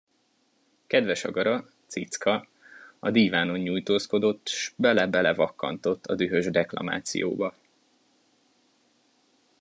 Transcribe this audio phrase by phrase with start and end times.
[0.87, 2.47] Kedves agara, Cicka,
[2.99, 7.53] a dívánon nyújtózkodott s bele-belevakkantott a dühös deklamációba.